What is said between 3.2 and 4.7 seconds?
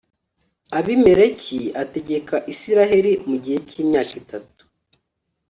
mu gihe cy'imyaka itatu